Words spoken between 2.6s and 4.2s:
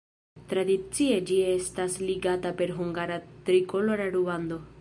per hungara trikolora